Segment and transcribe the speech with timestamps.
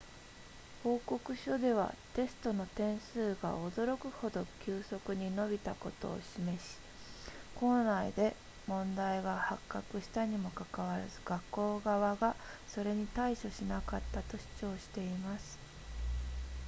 [0.83, 6.77] 報告書ではテストの点数が驚くほど急速に伸びたことを示し
[7.55, 8.35] 校内で
[8.65, 12.35] 問題が発覚したにもかかわらず学校側が
[12.67, 15.59] それに対処しなかったと主張しています